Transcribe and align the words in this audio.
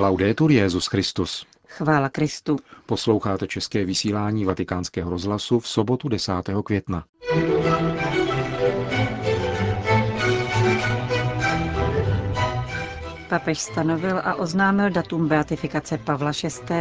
Laudetur 0.00 0.50
Jezus 0.50 0.86
Christus. 0.86 1.46
Chvála 1.68 2.08
Kristu. 2.08 2.58
Posloucháte 2.86 3.46
české 3.46 3.84
vysílání 3.84 4.44
Vatikánského 4.44 5.10
rozhlasu 5.10 5.60
v 5.60 5.68
sobotu 5.68 6.08
10. 6.08 6.32
května. 6.64 7.04
Papež 13.28 13.58
stanovil 13.58 14.18
a 14.18 14.34
oznámil 14.34 14.90
datum 14.90 15.28
beatifikace 15.28 15.98
Pavla 15.98 16.32
VI. 16.42 16.74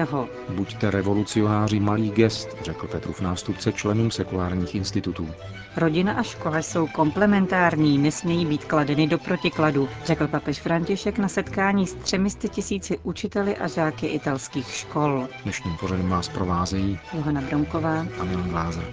Buďte 0.50 0.92
revolucionáři 0.92 1.80
malý 1.80 2.12
gest, 2.12 2.50
řekl 2.62 2.88
Petrův 2.88 3.22
nástupce 3.22 3.74
členům 3.74 4.12
sekulárních 4.12 4.76
institutů. 4.76 5.30
Rodina 5.78 6.14
a 6.14 6.24
škola 6.24 6.58
jsou 6.58 6.88
komplementární, 6.88 7.98
nesmějí 7.98 8.46
být 8.46 8.66
kladeny 8.66 9.08
do 9.08 9.18
protikladu, 9.18 9.90
řekl 10.06 10.28
papež 10.28 10.60
František 10.60 11.18
na 11.18 11.28
setkání 11.28 11.88
s 11.88 11.94
třemi 11.94 12.30
tisíci 12.30 12.98
učiteli 13.04 13.58
a 13.58 13.68
žáky 13.68 14.08
italských 14.08 14.68
škol. 14.72 15.28
Dnešním 15.44 15.78
pořadem 15.78 16.10
vás 16.10 16.30
provázejí 16.30 17.00
Johana 17.14 17.42
Bronková 17.42 18.00
a 18.20 18.24
Milan 18.24 18.50
Glázer. 18.50 18.84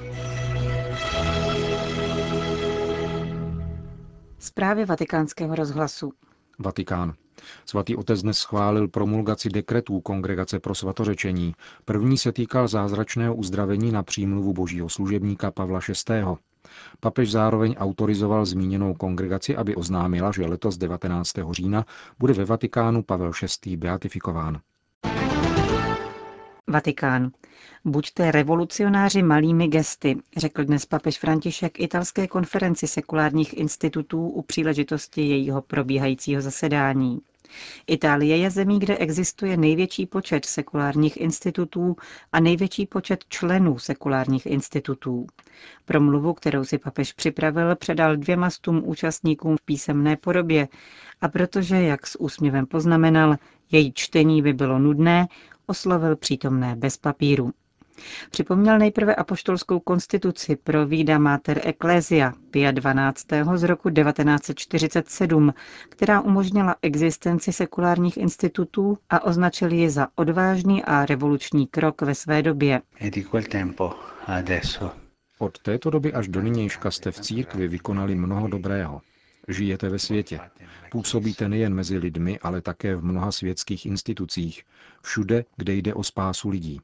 Zprávy 4.38 4.84
vatikánského 4.84 5.54
rozhlasu. 5.54 6.12
Vatikán. 6.58 7.14
Svatý 7.66 7.96
otec 7.96 8.22
dnes 8.22 8.38
schválil 8.38 8.88
promulgaci 8.88 9.48
dekretů 9.48 10.00
Kongregace 10.00 10.60
pro 10.60 10.74
svatořečení. 10.74 11.54
První 11.84 12.18
se 12.18 12.32
týkal 12.32 12.68
zázračného 12.68 13.34
uzdravení 13.34 13.92
na 13.92 14.02
přímluvu 14.02 14.52
božího 14.52 14.88
služebníka 14.88 15.50
Pavla 15.50 15.80
VI. 16.08 16.24
Papež 17.00 17.30
zároveň 17.30 17.74
autorizoval 17.78 18.44
zmíněnou 18.44 18.94
kongregaci, 18.94 19.56
aby 19.56 19.74
oznámila, 19.74 20.32
že 20.32 20.46
letos 20.46 20.76
19. 20.76 21.32
října 21.50 21.84
bude 22.18 22.32
ve 22.32 22.44
Vatikánu 22.44 23.02
Pavel 23.02 23.32
VI. 23.66 23.76
beatifikován. 23.76 24.60
Vatikán. 26.68 27.30
Buďte 27.84 28.30
revolucionáři 28.30 29.22
malými 29.22 29.68
gesty, 29.68 30.16
řekl 30.36 30.64
dnes 30.64 30.86
papež 30.86 31.18
František 31.18 31.80
italské 31.80 32.26
konferenci 32.28 32.86
sekulárních 32.86 33.58
institutů 33.58 34.28
u 34.28 34.42
příležitosti 34.42 35.28
jejího 35.28 35.62
probíhajícího 35.62 36.42
zasedání. 36.42 37.20
Itálie 37.86 38.36
je 38.36 38.50
zemí, 38.50 38.78
kde 38.78 38.96
existuje 38.96 39.56
největší 39.56 40.06
počet 40.06 40.44
sekulárních 40.44 41.16
institutů 41.16 41.96
a 42.32 42.40
největší 42.40 42.86
počet 42.86 43.24
členů 43.28 43.78
sekulárních 43.78 44.46
institutů. 44.46 45.26
Promluvu, 45.84 46.34
kterou 46.34 46.64
si 46.64 46.78
papež 46.78 47.12
připravil, 47.12 47.76
předal 47.76 48.16
dvěma 48.16 48.50
stům 48.50 48.82
účastníkům 48.84 49.56
v 49.56 49.62
písemné 49.62 50.16
podobě 50.16 50.68
a 51.20 51.28
protože, 51.28 51.76
jak 51.82 52.06
s 52.06 52.20
úsměvem 52.20 52.66
poznamenal, 52.66 53.36
její 53.70 53.92
čtení 53.92 54.42
by 54.42 54.52
bylo 54.52 54.78
nudné, 54.78 55.26
oslovil 55.66 56.16
přítomné 56.16 56.76
bez 56.76 56.96
papíru. 56.96 57.52
Připomněl 58.30 58.78
nejprve 58.78 59.14
apoštolskou 59.14 59.80
konstituci 59.80 60.56
pro 60.56 60.86
Vida 60.86 61.18
Mater 61.18 61.60
Ecclesia 61.64 62.32
Pia 62.50 62.70
12. 62.70 63.26
z 63.54 63.62
roku 63.62 63.90
1947, 63.90 65.54
která 65.88 66.20
umožnila 66.20 66.76
existenci 66.82 67.52
sekulárních 67.52 68.16
institutů 68.16 68.98
a 69.10 69.24
označil 69.24 69.72
ji 69.72 69.90
za 69.90 70.08
odvážný 70.14 70.84
a 70.84 71.06
revoluční 71.06 71.66
krok 71.66 72.02
ve 72.02 72.14
své 72.14 72.42
době. 72.42 72.82
Od 75.38 75.58
této 75.58 75.90
doby 75.90 76.12
až 76.12 76.28
do 76.28 76.40
nynějška 76.40 76.90
jste 76.90 77.10
v 77.10 77.20
církvi 77.20 77.68
vykonali 77.68 78.14
mnoho 78.14 78.48
dobrého. 78.48 79.00
Žijete 79.48 79.88
ve 79.88 79.98
světě. 79.98 80.40
Působíte 80.90 81.48
nejen 81.48 81.74
mezi 81.74 81.98
lidmi, 81.98 82.38
ale 82.38 82.60
také 82.60 82.96
v 82.96 83.04
mnoha 83.04 83.32
světských 83.32 83.86
institucích, 83.86 84.62
všude, 85.02 85.44
kde 85.56 85.72
jde 85.74 85.94
o 85.94 86.02
spásu 86.02 86.48
lidí. 86.48 86.80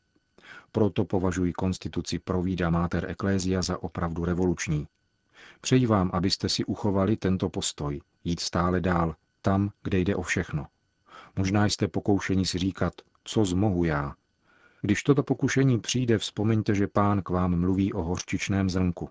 Proto 0.72 1.04
považuji 1.04 1.52
konstituci 1.52 2.18
Provída 2.18 2.70
Mater 2.70 3.10
Ecclesia 3.10 3.62
za 3.62 3.82
opravdu 3.82 4.24
revoluční. 4.24 4.86
Přeji 5.61 5.86
vám, 5.86 6.11
abyste 6.12 6.48
si 6.48 6.64
uchovali 6.64 7.17
tento 7.17 7.48
postoj, 7.48 8.00
jít 8.24 8.40
stále 8.40 8.80
dál, 8.80 9.17
tam, 9.42 9.70
kde 9.83 9.98
jde 9.98 10.17
o 10.17 10.22
všechno. 10.22 10.67
Možná 11.36 11.67
jste 11.67 11.89
pokoušeni 11.89 12.46
si 12.46 12.58
říkat, 12.58 12.92
co 13.24 13.45
zmohu 13.45 13.84
já. 13.84 14.14
Když 14.83 15.02
toto 15.02 15.22
pokušení 15.22 15.80
přijde, 15.80 16.18
vzpomeňte, 16.18 16.74
že 16.74 16.86
pán 16.86 17.22
k 17.22 17.28
vám 17.28 17.61
mluví 17.61 17.92
o 17.92 18.02
hořčičném 18.02 18.70
zrnku. 18.70 19.08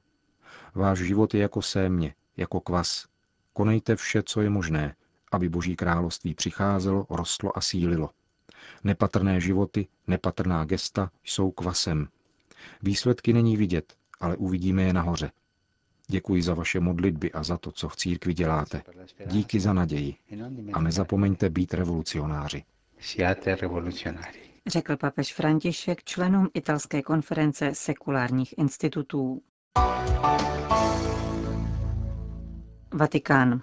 Váš 0.76 1.00
život 1.00 1.34
je 1.34 1.42
jako 1.42 1.62
sémě, 1.62 2.14
jako 2.38 2.60
kvas. 2.60 3.06
Konejte 3.54 3.96
vše, 3.96 4.24
co 4.24 4.42
je 4.42 4.50
možné, 4.50 4.96
aby 5.32 5.50
Boží 5.50 5.76
království 5.76 6.34
přicházelo, 6.34 7.08
rostlo 7.10 7.58
a 7.58 7.62
sílilo. 7.62 8.10
Nepatrné 8.84 9.42
životy, 9.42 9.88
nepatrná 10.08 10.66
gesta 10.66 11.12
jsou 11.24 11.52
kvasem. 11.52 12.08
Výsledky 12.82 13.34
není 13.34 13.58
vidět, 13.58 13.94
ale 14.20 14.38
uvidíme 14.38 14.84
je 14.84 14.94
nahoře. 14.94 15.32
Děkuji 16.08 16.42
za 16.44 16.54
vaše 16.54 16.80
modlitby 16.80 17.32
a 17.32 17.44
za 17.44 17.58
to, 17.58 17.72
co 17.72 17.90
v 17.90 17.96
církvi 17.96 18.34
děláte. 18.34 18.82
Díky 19.26 19.60
za 19.60 19.74
naději. 19.74 20.16
A 20.74 20.82
nezapomeňte 20.82 21.50
být 21.50 21.74
revolucionáři. 21.74 22.64
Řekl 24.68 24.98
papež 24.98 25.34
František 25.34 26.04
členům 26.04 26.50
italské 26.54 27.02
konference 27.02 27.72
sekulárních 27.74 28.58
institutů. 28.58 29.42
Vatikán. 32.94 33.62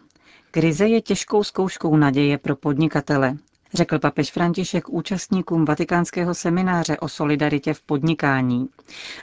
Krize 0.51 0.87
je 0.89 1.01
těžkou 1.03 1.45
zkouškou 1.45 1.97
naděje 1.97 2.39
pro 2.39 2.57
podnikatele, 2.57 3.37
řekl 3.77 3.99
papež 3.99 4.33
František 4.33 4.89
účastníkům 4.89 5.65
vatikánského 5.65 6.35
semináře 6.35 6.99
o 6.99 7.09
solidaritě 7.09 7.75
v 7.75 7.83
podnikání. 7.83 8.69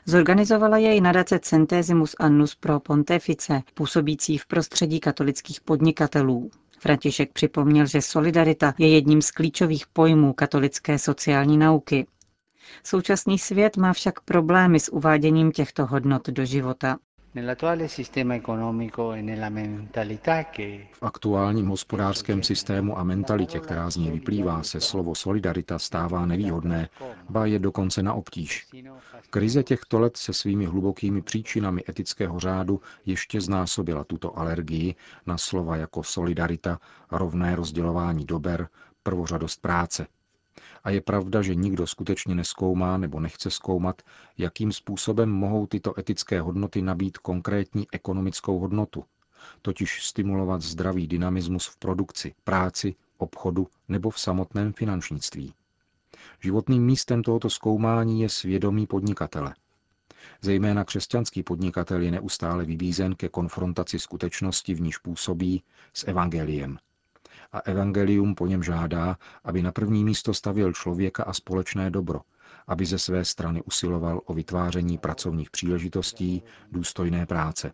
Zorganizovala 0.06 0.78
jej 0.78 1.02
nadace 1.02 1.40
Centesimus 1.40 2.16
Annus 2.19 2.56
pro 2.56 2.80
Pontefice, 2.80 3.62
působící 3.74 4.38
v 4.38 4.46
prostředí 4.46 5.00
katolických 5.00 5.62
podnikatelů. 5.62 6.52
František 6.80 7.34
připomněl, 7.34 7.86
že 7.86 8.02
solidarita 8.02 8.74
je 8.78 8.90
jedním 8.90 9.22
z 9.22 9.31
klíčových 9.31 9.88
pojmů 9.88 10.34
katolické 10.34 11.00
sociální 11.00 11.58
nauky. 11.58 12.08
Současný 12.84 13.40
svět 13.40 13.78
má 13.78 13.94
však 13.94 14.19
problémy 14.19 14.80
s 14.80 14.92
uváděním 14.94 15.52
těchto 15.52 15.86
hodnot 15.86 16.30
do 16.30 16.46
života. 16.46 16.97
V 20.92 21.04
aktuálním 21.04 21.68
hospodářském 21.68 22.44
systému 22.44 22.98
a 23.00 23.04
mentalitě, 23.04 23.60
která 23.60 23.90
z 23.90 23.98
něj 23.98 24.12
vyplývá, 24.12 24.64
se 24.64 24.80
slovo 24.82 25.16
solidarita 25.16 25.80
stává 25.80 26.26
nevýhodné, 26.26 26.90
ba 27.30 27.46
je 27.46 27.60
dokonce 27.60 28.04
na 28.04 28.14
obtíž. 28.14 28.68
Krize 29.30 29.64
těchto 29.64 30.00
let 30.00 30.18
se 30.18 30.34
svými 30.34 30.66
hlubokými 30.66 31.22
příčinami 31.22 31.84
etického 31.90 32.40
řádu 32.40 32.82
ještě 33.06 33.42
znásobila 33.42 34.04
tuto 34.04 34.40
alergii 34.40 34.96
na 35.26 35.38
slova 35.38 35.76
jako 35.76 36.04
solidarita, 36.04 36.80
rovné 37.12 37.56
rozdělování 37.56 38.26
dober, 38.26 38.68
prvořadost 39.04 39.62
práce– 39.62 40.08
a 40.84 40.90
je 40.90 41.02
pravda, 41.02 41.42
že 41.42 41.56
nikdo 41.56 41.88
skutečně 41.88 42.36
neskoumá 42.36 42.98
nebo 42.98 43.20
nechce 43.20 43.52
zkoumat, 43.52 44.02
jakým 44.38 44.72
způsobem 44.72 45.30
mohou 45.30 45.68
tyto 45.68 46.00
etické 46.00 46.42
hodnoty 46.42 46.82
nabít 46.82 47.18
konkrétní 47.18 47.88
ekonomickou 47.92 48.60
hodnotu, 48.60 49.04
totiž 49.62 50.06
stimulovat 50.06 50.62
zdravý 50.62 51.08
dynamismus 51.08 51.68
v 51.68 51.78
produkci, 51.78 52.34
práci, 52.44 52.96
obchodu 53.18 53.68
nebo 53.88 54.10
v 54.10 54.20
samotném 54.20 54.74
finančnictví. 54.74 55.54
Životným 56.40 56.86
místem 56.86 57.24
tohoto 57.24 57.50
zkoumání 57.50 58.22
je 58.22 58.30
svědomí 58.30 58.88
podnikatele. 58.88 59.56
Zejména 60.42 60.84
křesťanský 60.84 61.44
podnikatel 61.44 62.02
je 62.02 62.12
neustále 62.12 62.66
vybízen 62.66 63.16
ke 63.16 63.30
konfrontaci 63.30 64.00
skutečnosti, 64.00 64.74
v 64.74 64.82
níž 64.82 64.98
působí, 64.98 65.64
s 65.94 66.08
evangeliem– 66.08 66.78
a 67.53 67.59
evangelium 67.59 68.36
po 68.36 68.47
něm 68.47 68.64
žádá, 68.64 69.18
aby 69.44 69.62
na 69.62 69.72
první 69.72 70.03
místo 70.03 70.34
stavil 70.34 70.74
člověka 70.74 71.24
a 71.24 71.33
společné 71.33 71.89
dobro, 71.89 72.22
aby 72.68 72.86
ze 72.86 73.00
své 73.00 73.25
strany 73.25 73.62
usiloval 73.62 74.22
o 74.25 74.33
vytváření 74.33 74.98
pracovních 74.98 75.50
příležitostí, 75.50 76.44
důstojné 76.72 77.25
práce. 77.25 77.72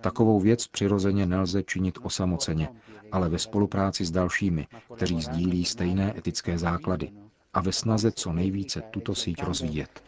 Takovou 0.00 0.40
věc 0.40 0.66
přirozeně 0.66 1.26
nelze 1.26 1.62
činit 1.62 1.98
osamoceně, 2.02 2.68
ale 3.12 3.28
ve 3.28 3.38
spolupráci 3.38 4.04
s 4.04 4.10
dalšími, 4.10 4.66
kteří 4.96 5.20
sdílí 5.20 5.64
stejné 5.64 6.18
etické 6.18 6.58
základy 6.58 7.10
a 7.52 7.60
ve 7.60 7.72
snaze 7.72 8.12
co 8.12 8.32
nejvíce 8.32 8.80
tuto 8.80 9.14
síť 9.14 9.42
rozvíjet. 9.42 10.02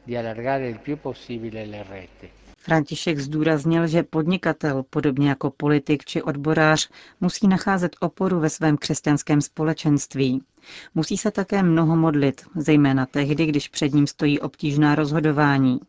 František 2.64 3.18
zdůraznil, 3.18 3.86
že 3.86 4.02
podnikatel, 4.02 4.84
podobně 4.90 5.28
jako 5.28 5.50
politik 5.50 6.04
či 6.04 6.22
odborář, 6.22 6.90
musí 7.20 7.48
nacházet 7.48 7.96
oporu 8.00 8.40
ve 8.40 8.50
svém 8.50 8.76
křesťanském 8.76 9.40
společenství. 9.40 10.42
Musí 10.94 11.16
se 11.16 11.30
také 11.30 11.62
mnoho 11.62 11.96
modlit, 11.96 12.42
zejména 12.56 13.06
tehdy, 13.06 13.46
když 13.46 13.68
před 13.68 13.94
ním 13.94 14.06
stojí 14.06 14.40
obtížná 14.40 14.94
rozhodování. 14.94 15.80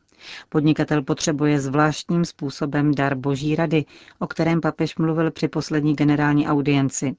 Podnikatel 0.50 1.04
potřebuje 1.04 1.60
zvláštním 1.60 2.26
způsobem 2.26 2.96
dar 2.96 3.16
boží 3.16 3.56
rady, 3.56 3.86
o 4.20 4.28
kterém 4.28 4.62
papež 4.62 4.98
mluvil 4.98 5.32
při 5.32 5.48
poslední 5.48 5.96
generální 5.96 6.48
audienci. 6.48 7.16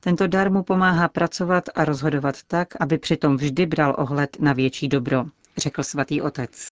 Tento 0.00 0.26
dar 0.26 0.52
mu 0.52 0.62
pomáhá 0.62 1.08
pracovat 1.08 1.64
a 1.74 1.84
rozhodovat 1.84 2.36
tak, 2.46 2.68
aby 2.80 2.98
přitom 2.98 3.36
vždy 3.36 3.66
bral 3.66 3.94
ohled 3.98 4.36
na 4.40 4.52
větší 4.52 4.88
dobro, 4.88 5.24
řekl 5.56 5.82
svatý 5.82 6.22
otec. 6.22 6.73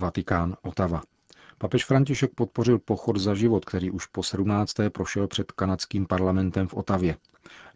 Vatikán, 0.00 0.56
Otava. 0.62 1.02
Papež 1.58 1.84
František 1.84 2.30
podpořil 2.34 2.78
pochod 2.78 3.16
za 3.16 3.34
život, 3.34 3.64
který 3.64 3.90
už 3.90 4.06
po 4.06 4.22
17. 4.22 4.74
prošel 4.92 5.28
před 5.28 5.52
kanadským 5.52 6.06
parlamentem 6.06 6.68
v 6.68 6.74
Otavě. 6.74 7.16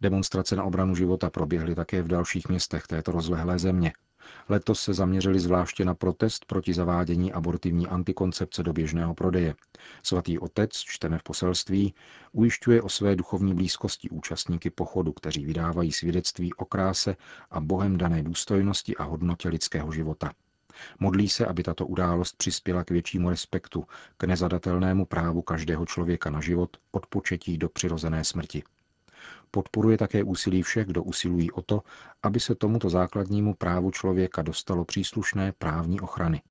Demonstrace 0.01 0.57
na 0.57 0.65
obranu 0.65 0.95
života 0.95 1.31
proběhly 1.31 1.75
také 1.75 2.03
v 2.03 2.09
dalších 2.09 2.49
městech 2.49 2.87
této 2.87 3.13
rozlehlé 3.13 3.59
země. 3.59 3.93
Letos 4.49 4.83
se 4.83 4.95
zaměřili 4.95 5.41
zvláště 5.41 5.85
na 5.85 5.95
protest 5.95 6.45
proti 6.45 6.75
zavádění 6.75 7.33
abortivní 7.33 7.87
antikoncepce 7.87 8.63
do 8.63 8.73
běžného 8.73 9.15
prodeje. 9.15 9.55
Svatý 10.03 10.39
otec, 10.39 10.71
čteme 10.73 11.19
v 11.19 11.23
poselství, 11.23 11.95
ujišťuje 12.33 12.83
o 12.83 12.89
své 12.89 13.17
duchovní 13.17 13.55
blízkosti 13.55 14.11
účastníky 14.11 14.71
pochodu, 14.71 15.13
kteří 15.13 15.45
vydávají 15.45 15.93
svědectví 15.93 16.55
o 16.55 16.65
kráse 16.65 17.17
a 17.51 17.61
bohem 17.61 17.97
dané 17.97 18.23
důstojnosti 18.23 18.97
a 18.97 19.05
hodnotě 19.05 19.49
lidského 19.49 19.93
života. 19.93 20.33
Modlí 21.01 21.29
se, 21.29 21.47
aby 21.47 21.63
tato 21.63 21.87
událost 21.87 22.37
přispěla 22.37 22.85
k 22.85 22.91
většímu 22.91 23.31
respektu, 23.31 23.85
k 24.17 24.25
nezadatelnému 24.25 25.05
právu 25.07 25.43
každého 25.43 25.87
člověka 25.87 26.31
na 26.31 26.41
život 26.41 26.77
od 26.91 27.07
početí 27.07 27.59
do 27.59 27.69
přirozené 27.69 28.25
smrti. 28.25 28.63
Podporuje 29.51 29.99
také 29.99 30.23
úsilí 30.23 30.63
všech, 30.63 30.87
kdo 30.87 31.03
usilují 31.03 31.51
o 31.51 31.63
to, 31.63 31.83
aby 32.23 32.41
se 32.41 32.55
tomuto 32.55 32.91
základnímu 32.91 33.55
právu 33.55 33.91
člověka 33.91 34.43
dostalo 34.43 34.85
příslušné 34.85 35.53
právní 35.53 36.01
ochrany. 36.01 36.43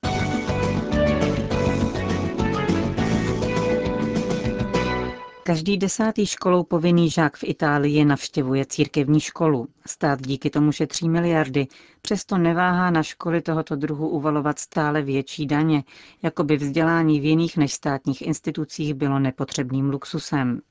Každý 5.46 5.78
desátý 5.78 6.26
školou 6.26 6.64
povinný 6.64 7.10
žák 7.10 7.38
v 7.38 7.44
Itálii 7.44 8.06
navštěvuje 8.06 8.66
církevní 8.66 9.20
školu. 9.20 9.68
Stát 9.88 10.22
díky 10.22 10.50
tomu 10.50 10.72
šetří 10.72 11.10
miliardy, 11.10 11.68
přesto 12.02 12.38
neváhá 12.38 12.92
na 12.92 13.04
školy 13.04 13.42
tohoto 13.42 13.76
druhu 13.76 14.10
uvalovat 14.10 14.60
stále 14.60 15.02
větší 15.02 15.46
daně, 15.46 15.84
jako 16.22 16.44
by 16.44 16.58
vzdělání 16.58 17.20
v 17.20 17.26
jiných 17.26 17.58
než 17.58 17.74
státních 17.74 18.22
institucích 18.22 18.94
bylo 18.94 19.20
nepotřebným 19.20 19.90
luxusem. 19.90 20.62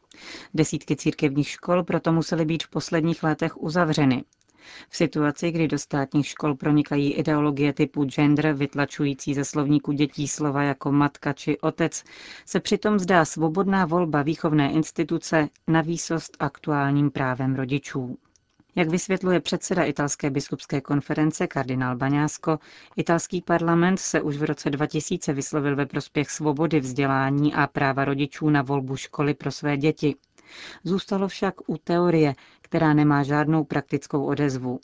Desítky 0.55 0.97
církevních 0.97 1.49
škol 1.49 1.85
proto 1.85 2.13
musely 2.13 2.45
být 2.45 2.63
v 2.63 2.71
posledních 2.71 3.23
letech 3.23 3.63
uzavřeny. 3.63 4.25
V 4.89 4.97
situaci, 4.97 5.51
kdy 5.51 5.69
do 5.69 5.79
státních 5.79 6.27
škol 6.27 6.55
pronikají 6.55 7.13
ideologie 7.15 7.73
typu 7.73 8.05
gender, 8.05 8.53
vytlačující 8.53 9.35
ze 9.35 9.45
slovníku 9.45 9.93
dětí 9.93 10.29
slova 10.29 10.63
jako 10.63 10.93
matka 10.93 11.33
či 11.33 11.59
otec, 11.61 12.05
se 12.47 12.61
přitom 12.61 12.99
zdá 12.99 13.25
svobodná 13.25 13.87
volba 13.87 14.23
výchovné 14.23 14.73
instituce 14.73 15.49
na 15.69 15.81
výsost 15.81 16.37
aktuálním 16.41 17.11
právem 17.11 17.55
rodičů. 17.55 18.19
Jak 18.77 18.89
vysvětluje 18.89 19.41
předseda 19.41 19.85
italské 19.85 20.31
biskupské 20.31 20.81
konference 20.81 21.47
kardinál 21.47 21.97
Baňásko, 21.97 22.59
italský 22.97 23.43
parlament 23.43 23.97
se 24.01 24.21
už 24.21 24.37
v 24.37 24.43
roce 24.43 24.71
2000 24.71 25.33
vyslovil 25.33 25.77
ve 25.77 25.87
prospěch 25.87 26.31
svobody 26.31 26.81
vzdělání 26.81 27.55
a 27.55 27.67
práva 27.67 28.05
rodičů 28.05 28.51
na 28.51 28.63
volbu 28.63 28.97
školy 28.97 29.35
pro 29.35 29.51
své 29.51 29.77
děti. 29.77 30.15
Zůstalo 30.85 31.29
však 31.29 31.55
u 31.71 31.77
teorie, 31.79 32.35
která 32.73 32.95
nemá 32.95 33.23
žádnou 33.23 33.65
praktickou 33.65 34.25
odezvu. 34.25 34.81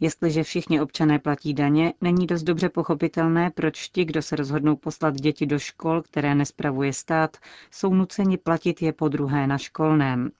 Jestliže 0.00 0.42
všichni 0.42 0.80
občané 0.80 1.18
platí 1.18 1.54
daně, 1.54 1.92
není 2.00 2.26
dost 2.26 2.42
dobře 2.42 2.68
pochopitelné, 2.68 3.50
proč 3.50 3.88
ti, 3.88 4.04
kdo 4.04 4.22
se 4.22 4.36
rozhodnou 4.36 4.76
poslat 4.76 5.14
děti 5.14 5.46
do 5.46 5.58
škol, 5.58 6.02
které 6.02 6.34
nespravuje 6.34 6.92
stát, 6.92 7.36
jsou 7.70 7.94
nuceni 7.94 8.38
platit 8.38 8.82
je 8.82 8.92
po 8.92 9.08
druhé 9.08 9.46
na 9.46 9.58
školném. 9.58 10.30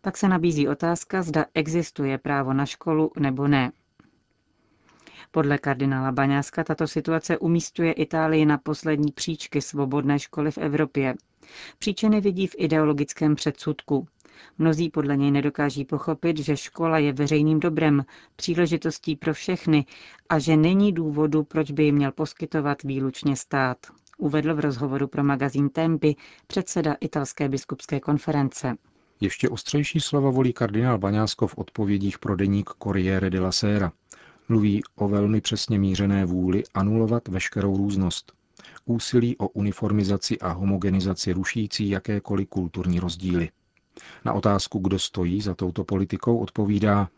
Pak 0.00 0.16
se 0.16 0.28
nabízí 0.28 0.68
otázka, 0.68 1.22
zda 1.22 1.44
existuje 1.54 2.18
právo 2.18 2.52
na 2.52 2.66
školu 2.66 3.12
nebo 3.18 3.48
ne. 3.48 3.72
Podle 5.30 5.58
kardinála 5.58 6.12
Baňáska 6.12 6.64
tato 6.64 6.86
situace 6.88 7.38
umístuje 7.38 7.92
Itálii 7.92 8.46
na 8.46 8.58
poslední 8.58 9.12
příčky 9.12 9.60
svobodné 9.62 10.18
školy 10.18 10.50
v 10.50 10.58
Evropě. 10.58 11.14
Příčiny 11.78 12.20
vidí 12.20 12.46
v 12.46 12.54
ideologickém 12.58 13.34
předsudku. 13.34 14.06
Mnozí 14.58 14.90
podle 14.90 15.16
něj 15.16 15.30
nedokáží 15.30 15.84
pochopit, 15.84 16.38
že 16.38 16.56
škola 16.56 16.98
je 16.98 17.12
veřejným 17.12 17.60
dobrem, 17.60 18.04
příležitostí 18.36 19.16
pro 19.16 19.34
všechny 19.34 19.86
a 20.28 20.38
že 20.38 20.56
není 20.56 20.92
důvodu, 20.92 21.42
proč 21.42 21.70
by 21.70 21.84
ji 21.84 21.92
měl 21.92 22.12
poskytovat 22.12 22.82
výlučně 22.82 23.36
stát. 23.36 23.78
Uvedl 24.18 24.54
v 24.54 24.60
rozhovoru 24.60 25.06
pro 25.08 25.24
magazín 25.24 25.68
Tempy 25.68 26.16
předseda 26.46 26.96
italské 27.00 27.48
biskupské 27.48 28.00
konference. 28.00 28.76
Ještě 29.20 29.48
ostřejší 29.48 30.00
slova 30.00 30.30
volí 30.30 30.52
kardinál 30.52 30.98
Baňásko 30.98 31.46
v 31.46 31.58
odpovědích 31.58 32.18
pro 32.18 32.36
deník 32.36 32.70
Corriere 32.82 33.30
della 33.30 33.52
Sera. 33.52 33.92
Mluví 34.48 34.82
o 34.96 35.08
velmi 35.08 35.40
přesně 35.40 35.78
mířené 35.78 36.24
vůli 36.24 36.62
anulovat 36.74 37.28
veškerou 37.28 37.76
různost. 37.76 38.32
Úsilí 38.84 39.36
o 39.36 39.48
uniformizaci 39.48 40.38
a 40.38 40.48
homogenizaci 40.52 41.32
rušící 41.32 41.88
jakékoliv 41.88 42.48
kulturní 42.48 43.00
rozdíly. 43.00 43.50
Na 44.24 44.32
otázku, 44.32 44.78
kdo 44.78 44.98
stojí 44.98 45.40
za 45.40 45.54
touto 45.54 45.84
politikou, 45.84 46.38
odpovídá 46.38 47.08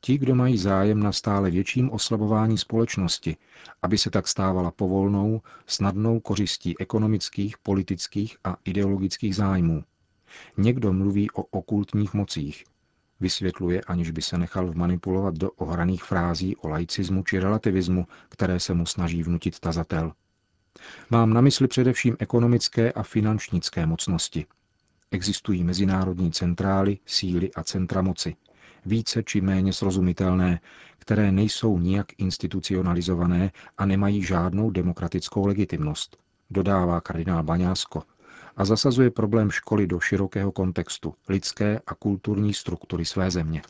ti, 0.00 0.18
kdo 0.18 0.34
mají 0.34 0.58
zájem 0.58 1.00
na 1.02 1.12
stále 1.12 1.50
větším 1.50 1.90
oslabování 1.90 2.58
společnosti, 2.58 3.36
aby 3.82 3.98
se 3.98 4.10
tak 4.10 4.28
stávala 4.28 4.70
povolnou, 4.70 5.40
snadnou 5.66 6.20
kořistí 6.20 6.80
ekonomických, 6.80 7.58
politických 7.58 8.36
a 8.44 8.56
ideologických 8.64 9.36
zájmů. 9.36 9.84
Někdo 10.56 10.92
mluví 10.92 11.30
o 11.30 11.42
okultních 11.42 12.14
mocích. 12.14 12.64
Vysvětluje, 13.20 13.80
aniž 13.80 14.10
by 14.10 14.22
se 14.22 14.38
nechal 14.38 14.70
vmanipulovat 14.70 15.34
do 15.34 15.50
ohraných 15.50 16.04
frází 16.04 16.56
o 16.56 16.68
laicismu 16.68 17.22
či 17.22 17.38
relativismu, 17.38 18.06
které 18.28 18.60
se 18.60 18.74
mu 18.74 18.86
snaží 18.86 19.22
vnutit 19.22 19.60
tazatel. 19.60 20.12
Mám 21.10 21.32
na 21.32 21.40
mysli 21.40 21.68
především 21.68 22.16
ekonomické 22.18 22.92
a 22.92 23.02
finančnické 23.02 23.86
mocnosti– 23.86 24.46
Existují 25.14 25.64
mezinárodní 25.64 26.32
centrály, 26.32 26.98
síly 27.06 27.50
a 27.52 27.62
centra 27.62 28.02
moci, 28.02 28.36
více 28.86 29.22
či 29.22 29.40
méně 29.40 29.72
srozumitelné, 29.72 30.60
které 30.98 31.32
nejsou 31.32 31.78
nijak 31.78 32.06
institucionalizované 32.18 33.50
a 33.78 33.86
nemají 33.86 34.22
žádnou 34.22 34.70
demokratickou 34.70 35.46
legitimnost, 35.46 36.16
dodává 36.50 37.00
kardinál 37.00 37.42
Baňásko 37.42 38.02
a 38.56 38.64
zasazuje 38.64 39.10
problém 39.10 39.50
školy 39.50 39.86
do 39.86 40.00
širokého 40.00 40.52
kontextu 40.52 41.14
lidské 41.28 41.80
a 41.86 41.94
kulturní 41.94 42.54
struktury 42.54 43.04
své 43.04 43.30
země. 43.30 43.62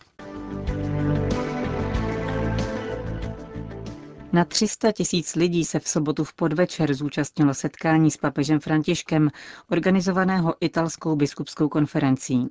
Na 4.34 4.44
300 4.44 4.92
tisíc 4.92 5.34
lidí 5.34 5.64
se 5.64 5.80
v 5.80 5.88
sobotu 5.88 6.24
v 6.24 6.34
podvečer 6.34 6.94
zúčastnilo 6.94 7.54
setkání 7.54 8.10
s 8.10 8.16
papežem 8.16 8.60
Františkem, 8.60 9.30
organizovaného 9.70 10.54
italskou 10.60 11.16
biskupskou 11.16 11.68
konferencí. 11.68 12.48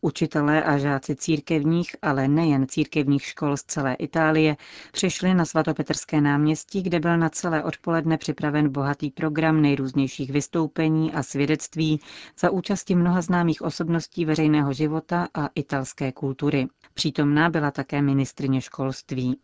Učitelé 0.00 0.62
a 0.62 0.78
žáci 0.78 1.16
církevních, 1.16 1.96
ale 2.02 2.28
nejen 2.28 2.66
církevních 2.68 3.22
škol 3.24 3.56
z 3.56 3.62
celé 3.62 3.94
Itálie 3.94 4.56
přišli 4.92 5.34
na 5.34 5.44
svatopetrské 5.44 6.20
náměstí, 6.20 6.82
kde 6.82 7.00
byl 7.00 7.18
na 7.18 7.28
celé 7.28 7.64
odpoledne 7.64 8.18
připraven 8.18 8.72
bohatý 8.72 9.10
program 9.10 9.62
nejrůznějších 9.62 10.30
vystoupení 10.30 11.12
a 11.12 11.22
svědectví 11.22 12.00
za 12.38 12.50
účasti 12.50 12.94
mnoha 12.94 13.22
známých 13.22 13.62
osobností 13.62 14.24
veřejného 14.24 14.72
života 14.72 15.28
a 15.34 15.48
italské 15.54 16.12
kultury. 16.12 16.66
Přítomná 16.94 17.50
byla 17.50 17.70
také 17.70 18.02
ministrině 18.02 18.60
školství. 18.60 19.38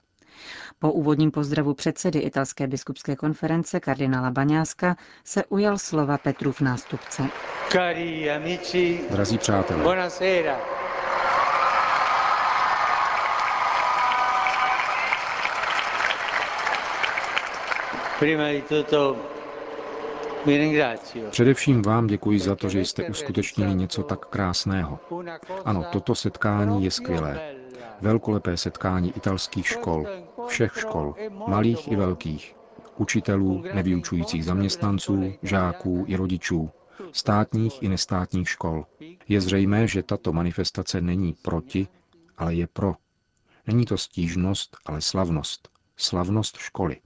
Po 0.78 0.92
úvodním 0.92 1.30
pozdravu 1.30 1.74
předsedy 1.74 2.18
italské 2.18 2.66
biskupské 2.66 3.16
konference 3.16 3.80
kardinála 3.80 4.30
Baňáska 4.30 4.96
se 5.24 5.44
ujal 5.44 5.78
slova 5.78 6.18
Petrův 6.18 6.60
nástupce. 6.60 7.22
Cari 7.72 8.30
amici, 8.30 9.00
Drazí 9.10 9.38
přátelé, 9.38 9.82
buonasera. 9.82 10.58
Prima 18.18 18.48
di 18.48 18.62
tutto 18.62 19.16
Především 21.30 21.82
vám 21.82 22.06
děkuji 22.06 22.40
za 22.40 22.56
to, 22.56 22.68
že 22.68 22.80
jste 22.80 23.04
uskutečnili 23.08 23.74
něco 23.74 24.02
tak 24.02 24.26
krásného. 24.26 24.98
Ano, 25.64 25.84
toto 25.92 26.14
setkání 26.14 26.84
je 26.84 26.90
skvělé. 26.90 27.40
Velkolepé 28.00 28.56
setkání 28.56 29.12
italských 29.16 29.66
škol, 29.66 30.06
všech 30.48 30.72
škol, 30.78 31.14
malých 31.48 31.88
i 31.92 31.96
velkých, 31.96 32.56
učitelů, 32.96 33.62
nevyučujících 33.74 34.44
zaměstnanců, 34.44 35.32
žáků 35.42 36.04
i 36.08 36.16
rodičů, 36.16 36.70
státních 37.12 37.82
i 37.82 37.88
nestátních 37.88 38.48
škol. 38.48 38.86
Je 39.28 39.40
zřejmé, 39.40 39.86
že 39.86 40.02
tato 40.02 40.32
manifestace 40.32 41.00
není 41.00 41.32
proti, 41.42 41.88
ale 42.38 42.54
je 42.54 42.66
pro. 42.66 42.94
Není 43.66 43.84
to 43.84 43.98
stížnost, 43.98 44.76
ale 44.86 45.00
slavnost. 45.00 45.68
Slavnost 45.96 46.56
školy. 46.58 46.96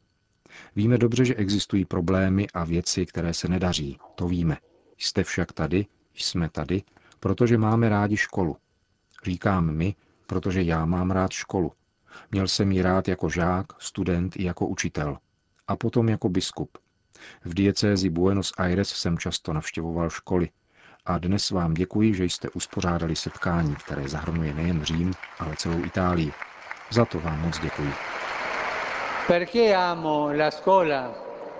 Víme 0.76 0.98
dobře, 0.98 1.24
že 1.24 1.34
existují 1.34 1.84
problémy 1.84 2.46
a 2.54 2.64
věci, 2.64 3.06
které 3.06 3.34
se 3.34 3.48
nedaří. 3.48 3.98
To 4.14 4.28
víme. 4.28 4.56
Jste 4.98 5.24
však 5.24 5.52
tady, 5.52 5.86
Jsme 6.14 6.48
tady, 6.48 6.82
protože 7.20 7.58
máme 7.58 7.88
rádi 7.88 8.16
školu. 8.16 8.56
Říkám 9.24 9.72
my, 9.72 9.94
protože 10.26 10.62
já 10.62 10.84
mám 10.84 11.10
rád 11.10 11.30
školu. 11.32 11.72
Měl 12.30 12.48
jsem 12.48 12.72
ji 12.72 12.82
rád 12.82 13.08
jako 13.08 13.28
žák, 13.28 13.66
student 13.78 14.36
i 14.36 14.44
jako 14.44 14.66
učitel. 14.66 15.18
A 15.68 15.76
potom 15.76 16.08
jako 16.08 16.28
biskup. 16.28 16.78
V 17.44 17.54
diecézi 17.54 18.10
Buenos 18.10 18.52
Aires 18.58 18.88
jsem 18.88 19.18
často 19.18 19.52
navštěvoval 19.52 20.10
školy. 20.10 20.48
A 21.06 21.18
dnes 21.18 21.50
vám 21.50 21.74
děkuji, 21.74 22.14
že 22.14 22.24
jste 22.24 22.50
uspořádali 22.50 23.16
setkání, 23.16 23.76
které 23.76 24.08
zahrnuje 24.08 24.54
nejen 24.54 24.84
Řím, 24.84 25.12
ale 25.38 25.56
celou 25.56 25.84
Itálii. 25.84 26.32
Za 26.90 27.04
to 27.04 27.20
vám 27.20 27.40
moc 27.40 27.58
děkuji. 27.58 27.92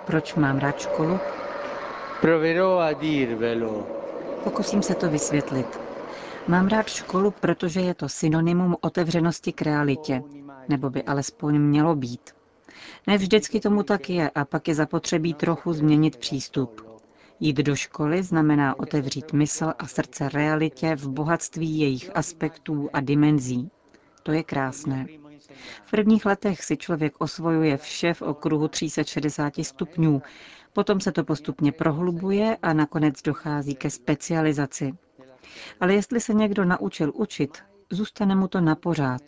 Proč 0.05 0.35
mám 0.35 0.57
rád 0.57 0.79
školu? 0.79 1.19
Pokusím 4.43 4.81
se 4.81 4.95
to 4.95 5.09
vysvětlit. 5.09 5.79
Mám 6.47 6.67
rád 6.67 6.87
školu, 6.87 7.31
protože 7.31 7.81
je 7.81 7.93
to 7.93 8.09
synonymum 8.09 8.75
otevřenosti 8.81 9.53
k 9.53 9.61
realitě, 9.61 10.21
nebo 10.69 10.89
by 10.89 11.03
alespoň 11.03 11.59
mělo 11.59 11.95
být. 11.95 12.31
Ne 13.07 13.17
vždycky 13.17 13.59
tomu 13.59 13.83
tak 13.83 14.09
je 14.09 14.29
a 14.29 14.45
pak 14.45 14.67
je 14.67 14.75
zapotřebí 14.75 15.33
trochu 15.33 15.73
změnit 15.73 16.17
přístup. 16.17 16.93
Jít 17.39 17.57
do 17.57 17.75
školy 17.75 18.23
znamená 18.23 18.79
otevřít 18.79 19.33
mysl 19.33 19.73
a 19.79 19.87
srdce 19.87 20.29
realitě 20.29 20.95
v 20.95 21.07
bohatství 21.09 21.79
jejich 21.79 22.15
aspektů 22.15 22.89
a 22.93 23.01
dimenzí. 23.01 23.71
To 24.23 24.31
je 24.31 24.43
krásné. 24.43 25.05
V 25.85 25.91
prvních 25.91 26.25
letech 26.25 26.63
si 26.63 26.77
člověk 26.77 27.13
osvojuje 27.19 27.77
vše 27.77 28.13
v 28.13 28.21
okruhu 28.21 28.67
360 28.67 29.53
stupňů, 29.61 30.21
potom 30.73 30.99
se 30.99 31.11
to 31.11 31.23
postupně 31.23 31.71
prohlubuje 31.71 32.57
a 32.61 32.73
nakonec 32.73 33.21
dochází 33.21 33.75
ke 33.75 33.89
specializaci. 33.89 34.93
Ale 35.79 35.93
jestli 35.93 36.19
se 36.19 36.33
někdo 36.33 36.65
naučil 36.65 37.11
učit, 37.15 37.57
zůstane 37.89 38.35
mu 38.35 38.47
to 38.47 38.61
na 38.61 38.75
pořád. 38.75 39.21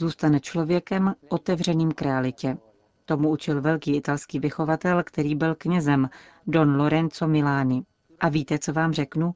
Zůstane 0.00 0.40
člověkem 0.40 1.14
otevřeným 1.28 1.92
k 1.92 2.02
realitě. 2.02 2.58
Tomu 3.04 3.30
učil 3.30 3.60
velký 3.60 3.96
italský 3.96 4.38
vychovatel, 4.38 5.02
který 5.04 5.34
byl 5.34 5.54
knězem, 5.54 6.10
Don 6.46 6.76
Lorenzo 6.76 7.28
Milani. 7.28 7.82
A 8.20 8.28
víte, 8.28 8.58
co 8.58 8.72
vám 8.72 8.92
řeknu? 8.92 9.34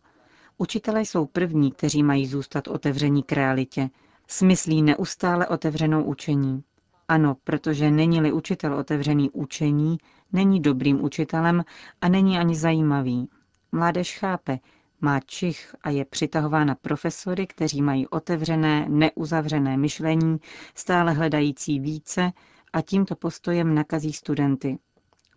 Učitelé 0.59 1.01
jsou 1.01 1.27
první, 1.27 1.73
kteří 1.73 2.03
mají 2.03 2.27
zůstat 2.27 2.69
otevření 2.69 3.23
k 3.23 3.33
realitě. 3.33 3.91
Smyslí 4.29 4.83
neustále 4.83 5.47
otevřenou 5.49 6.05
učení. 6.05 6.63
Ano, 7.09 7.37
protože 7.45 7.91
není-li 7.91 8.33
učitel 8.33 8.75
otevřený 8.75 9.31
učení, 9.31 9.99
není 10.33 10.61
dobrým 10.61 11.05
učitelem 11.05 11.65
a 12.01 12.09
není 12.09 12.39
ani 12.39 12.57
zajímavý. 12.57 13.29
Mládež 13.73 14.19
chápe, 14.19 14.59
má 15.01 15.21
čich 15.21 15.75
a 15.83 15.91
je 15.91 16.05
přitahována 16.05 16.75
profesory, 16.75 17.47
kteří 17.47 17.83
mají 17.83 18.09
otevřené, 18.09 18.87
neuzavřené 18.89 19.77
myšlení, 19.77 20.39
stále 20.75 21.13
hledající 21.13 21.81
více 21.81 22.33
a 22.73 22.81
tímto 22.81 23.17
postojem 23.17 23.75
nakazí 23.75 24.13
studenty. 24.13 24.79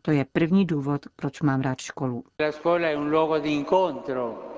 To 0.01 0.11
je 0.11 0.25
první 0.31 0.65
důvod, 0.65 1.05
proč 1.15 1.41
mám 1.41 1.61
rád 1.61 1.79
školu. 1.81 2.23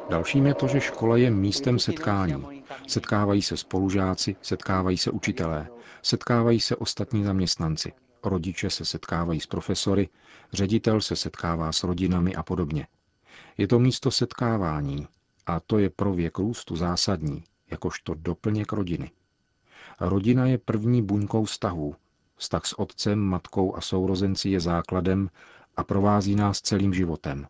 Dalším 0.10 0.46
je 0.48 0.53
to, 0.53 0.68
že 0.68 0.82
škola 0.82 1.18
je 1.18 1.32
místem 1.32 1.79
setkání. 1.79 2.63
Setkávají 2.88 3.41
se 3.41 3.58
spolužáci, 3.58 4.36
setkávají 4.41 4.98
se 4.98 5.12
učitelé, 5.12 5.68
setkávají 6.01 6.60
se 6.60 6.75
ostatní 6.75 7.24
zaměstnanci. 7.24 7.94
Rodiče 8.24 8.70
se 8.70 8.86
setkávají 8.86 9.39
s 9.39 9.48
profesory, 9.48 10.10
ředitel 10.53 11.01
se 11.01 11.15
setkává 11.15 11.72
s 11.72 11.84
rodinami 11.84 12.36
a 12.36 12.44
podobně. 12.44 12.88
Je 13.58 13.67
to 13.67 13.79
místo 13.79 14.12
setkávání 14.12 15.08
a 15.46 15.60
to 15.60 15.79
je 15.79 15.89
pro 15.89 16.13
věk 16.13 16.38
růstu 16.38 16.75
zásadní, 16.75 17.43
jakožto 17.72 18.13
doplněk 18.13 18.72
rodiny. 18.72 19.12
Rodina 20.00 20.46
je 20.46 20.58
první 20.58 21.01
buňkou 21.01 21.43
vztahů. 21.43 21.96
Vztah 22.36 22.65
s 22.65 22.79
otcem, 22.79 23.19
matkou 23.19 23.75
a 23.75 23.81
sourozenci 23.81 24.50
je 24.50 24.60
základem 24.60 25.29
a 25.77 25.84
provází 25.84 26.36
nás 26.36 26.62
celým 26.62 26.93
životem. 26.93 27.48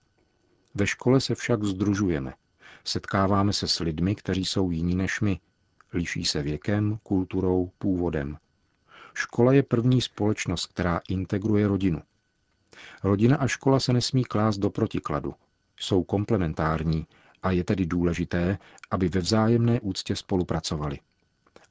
Ve 0.75 0.87
škole 0.87 1.21
se 1.21 1.35
však 1.35 1.63
združujeme. 1.63 2.33
Setkáváme 2.85 3.53
se 3.53 3.67
s 3.67 3.79
lidmi, 3.79 4.15
kteří 4.15 4.45
jsou 4.45 4.71
jiní 4.71 4.95
než 4.95 5.21
my. 5.21 5.39
Liší 5.93 6.25
se 6.25 6.41
věkem, 6.41 6.97
kulturou, 7.03 7.71
původem. 7.77 8.37
Škola 9.13 9.53
je 9.53 9.63
první 9.63 10.01
společnost, 10.01 10.65
která 10.65 11.01
integruje 11.09 11.67
rodinu. 11.67 12.01
Rodina 13.03 13.37
a 13.37 13.47
škola 13.47 13.79
se 13.79 13.93
nesmí 13.93 14.23
klást 14.23 14.57
do 14.57 14.69
protikladu, 14.69 15.33
jsou 15.79 16.03
komplementární 16.03 17.07
a 17.43 17.51
je 17.51 17.63
tedy 17.63 17.85
důležité, 17.85 18.57
aby 18.91 19.07
ve 19.09 19.19
vzájemné 19.19 19.79
úctě 19.79 20.15
spolupracovali. 20.15 20.99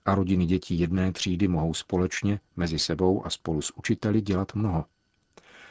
A 0.04 0.14
rodiny 0.14 0.46
dětí 0.46 0.78
jedné 0.80 1.12
třídy 1.12 1.48
mohou 1.48 1.74
společně, 1.74 2.40
mezi 2.56 2.78
sebou 2.78 3.26
a 3.26 3.30
spolu 3.30 3.62
s 3.62 3.76
učiteli 3.76 4.20
dělat 4.20 4.54
mnoho. 4.54 4.84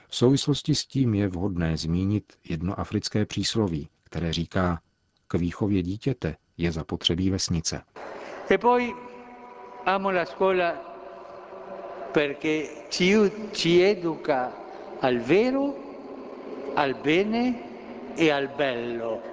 V 0.08 0.16
souvislosti 0.16 0.76
s 0.76 0.86
tím 0.86 1.14
je 1.14 1.28
vhodné 1.28 1.78
zmínit 1.78 2.34
jedno 2.50 2.80
africké 2.80 3.26
přísloví, 3.26 3.90
které 4.04 4.34
říká, 4.34 4.82
k 5.28 5.34
výchově 5.34 5.82
dítěte 5.84 6.36
je 6.58 6.72
zapotřebí 6.72 7.30
vesnice. 7.30 7.82
La 9.86 10.00
ci 13.52 13.84
educa 13.84 14.52
al 15.02 15.20
vero, 15.20 15.74
al 16.76 16.94
bene 16.94 17.67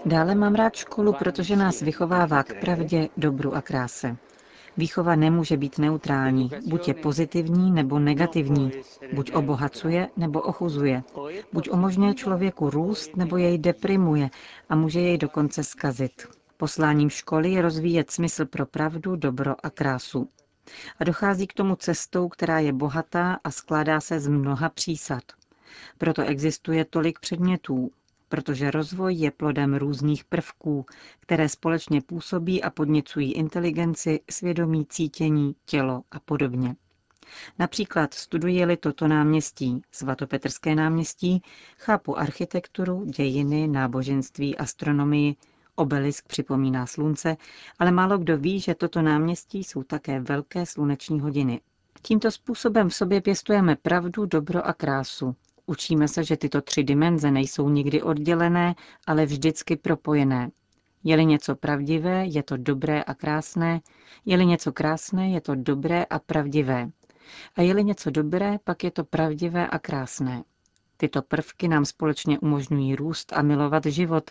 Dále 0.05 0.35
mám 0.35 0.55
rád 0.55 0.75
školu, 0.75 1.13
protože 1.13 1.57
nás 1.57 1.81
vychovává 1.81 2.43
k 2.43 2.61
pravdě, 2.61 3.09
dobru 3.17 3.55
a 3.55 3.63
kráse. 3.63 4.17
Výchova 4.77 5.15
nemůže 5.17 5.57
být 5.57 5.79
neutrální, 5.79 6.51
buď 6.67 6.89
je 6.89 6.95
pozitivní 6.95 7.73
nebo 7.73 7.99
negativní, 7.99 8.71
buď 9.13 9.33
obohacuje 9.33 10.09
nebo 10.17 10.41
ochuzuje, 10.41 11.03
buď 11.53 11.71
umožňuje 11.71 12.15
člověku 12.15 12.71
růst 12.71 13.17
nebo 13.17 13.37
jej 13.37 13.59
deprimuje 13.59 14.31
a 14.69 14.77
může 14.77 15.01
jej 15.01 15.19
dokonce 15.19 15.65
skazit. 15.65 16.27
Posláním 16.57 17.11
školy 17.11 17.51
je 17.53 17.63
rozvíjet 17.63 18.11
smysl 18.11 18.47
pro 18.47 18.67
pravdu, 18.67 19.17
dobro 19.17 19.55
a 19.63 19.71
krásu. 19.71 20.29
A 20.99 21.05
dochází 21.05 21.47
k 21.47 21.53
tomu 21.53 21.77
cestou, 21.77 22.29
která 22.29 22.59
je 22.59 22.73
bohatá 22.73 23.39
a 23.45 23.51
skládá 23.51 24.01
se 24.01 24.21
z 24.21 24.29
mnoha 24.29 24.69
přísad. 24.69 25.23
Proto 25.99 26.23
existuje 26.23 26.85
tolik 26.85 27.19
předmětů, 27.19 27.91
protože 28.35 28.71
rozvoj 28.71 29.15
je 29.15 29.31
plodem 29.31 29.75
různých 29.75 30.25
prvků, 30.25 30.87
které 31.21 31.49
společně 31.49 32.01
působí 32.03 32.63
a 32.63 32.71
podněcují 32.71 33.33
inteligenci, 33.33 34.21
svědomí, 34.31 34.87
cítění, 34.87 35.55
tělo 35.65 36.03
a 36.11 36.21
podobně. 36.21 36.77
Například 37.59 38.15
studuje-li 38.15 38.77
toto 38.77 39.09
náměstí, 39.09 39.83
svatopetrské 39.91 40.75
náměstí, 40.75 41.43
chápu 41.79 42.19
architekturu, 42.19 43.05
dějiny, 43.05 43.69
náboženství, 43.69 44.57
astronomii, 44.57 45.37
obelisk 45.75 46.27
připomíná 46.29 46.87
slunce, 46.87 47.37
ale 47.79 47.91
málo 47.93 48.19
kdo 48.19 48.39
ví, 48.39 48.61
že 48.61 48.75
toto 48.75 49.03
náměstí 49.03 49.65
jsou 49.65 49.83
také 49.83 50.21
velké 50.21 50.67
sluneční 50.67 51.21
hodiny. 51.21 51.61
Tímto 52.03 52.31
způsobem 52.31 52.89
v 52.89 52.95
sobě 52.95 53.21
pěstujeme 53.21 53.77
pravdu, 53.77 54.27
dobro 54.27 54.67
a 54.67 54.73
krásu, 54.73 55.37
Učíme 55.67 56.09
se, 56.09 56.25
že 56.25 56.37
tyto 56.37 56.61
tři 56.63 56.85
dimenze 56.85 57.31
nejsou 57.31 57.69
nikdy 57.69 58.03
oddělené, 58.03 58.75
ale 59.07 59.27
vždycky 59.27 59.77
propojené. 59.77 60.51
Je-li 61.05 61.27
něco 61.27 61.57
pravdivé, 61.57 62.27
je 62.27 62.43
to 62.43 62.57
dobré 62.57 63.03
a 63.03 63.15
krásné, 63.15 63.81
je-li 64.25 64.47
něco 64.47 64.73
krásné, 64.73 65.31
je 65.31 65.41
to 65.41 65.55
dobré 65.55 66.05
a 66.05 66.19
pravdivé. 66.19 66.91
A 67.57 67.63
je-li 67.63 67.85
něco 67.85 68.11
dobré, 68.11 68.59
pak 68.65 68.85
je 68.85 68.91
to 68.91 69.05
pravdivé 69.05 69.67
a 69.67 69.79
krásné. 69.79 70.45
Tyto 70.97 71.23
prvky 71.23 71.69
nám 71.69 71.85
společně 71.85 72.39
umožňují 72.39 72.97
růst 72.97 73.33
a 73.33 73.43
milovat 73.43 73.87
život 73.87 74.31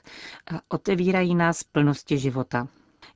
a 0.53 0.61
otevírají 0.67 1.35
nás 1.35 1.63
plnosti 1.63 2.17
života. 2.17 2.67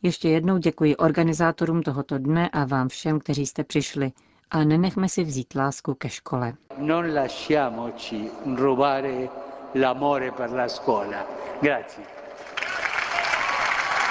Ještě 0.01 0.29
jednou 0.29 0.57
děkuji 0.57 0.95
organizátorům 0.95 1.83
tohoto 1.83 2.17
dne 2.17 2.49
a 2.49 2.65
vám 2.65 2.89
všem, 2.89 3.19
kteří 3.19 3.45
jste 3.45 3.63
přišli 3.63 4.11
a 4.51 4.63
nenechme 4.63 5.09
si 5.09 5.23
vzít 5.23 5.55
lásku 5.55 5.93
ke 5.93 6.09
škole. 6.09 6.53
Non 6.77 7.13
lasciamoci 7.13 8.31
rubare 8.55 9.29
l'amore 9.75 10.31
per 10.31 10.51
la 10.51 10.67
scuola. 10.67 11.25
Grazie. 11.61 12.05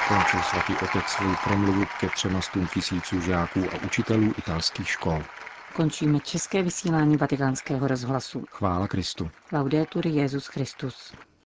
Končil 0.08 0.42
svatý 0.42 0.72
otec 0.82 1.04
svou 1.08 1.34
promluvu 1.44 1.84
ke 2.00 2.08
třema 2.08 2.40
tisíců 2.74 3.20
žáků 3.20 3.60
a 3.60 3.86
učitelů 3.86 4.32
italských 4.38 4.88
škol. 4.88 5.22
Končíme 5.76 6.20
české 6.20 6.62
vysílání 6.62 7.16
vatikánského 7.16 7.88
rozhlasu. 7.88 8.44
Chvála 8.50 8.88
Kristu. 8.88 9.30
Laudetur 9.52 10.06
Jezus 10.06 10.46
Christus. 10.46 11.12